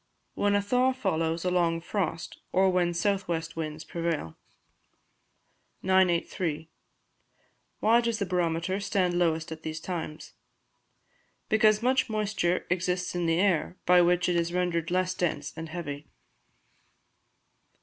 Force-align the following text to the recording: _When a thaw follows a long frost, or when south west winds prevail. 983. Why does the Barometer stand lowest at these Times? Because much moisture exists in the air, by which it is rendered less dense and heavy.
_When 0.33 0.55
a 0.55 0.63
thaw 0.63 0.93
follows 0.93 1.45
a 1.45 1.51
long 1.51 1.79
frost, 1.79 2.39
or 2.51 2.71
when 2.71 2.91
south 2.95 3.27
west 3.27 3.55
winds 3.55 3.83
prevail. 3.83 4.35
983. 5.83 6.71
Why 7.81 8.01
does 8.01 8.17
the 8.17 8.25
Barometer 8.25 8.79
stand 8.79 9.13
lowest 9.13 9.51
at 9.51 9.61
these 9.61 9.79
Times? 9.79 10.33
Because 11.49 11.83
much 11.83 12.09
moisture 12.09 12.65
exists 12.71 13.13
in 13.13 13.27
the 13.27 13.39
air, 13.39 13.77
by 13.85 14.01
which 14.01 14.27
it 14.27 14.35
is 14.35 14.51
rendered 14.51 14.89
less 14.89 15.13
dense 15.13 15.53
and 15.55 15.69
heavy. 15.69 16.07